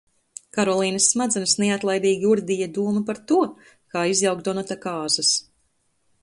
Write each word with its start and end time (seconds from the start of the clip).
Karolīnas 0.57 1.09
smadzenes 1.11 1.53
neatlaidīgi 1.63 2.27
urdīja 2.31 2.69
doma 2.79 3.03
par 3.11 3.21
to, 3.33 3.39
kā 3.95 4.07
izjaukt 4.15 4.43
Donata 4.49 4.79
kāzas. 4.87 5.33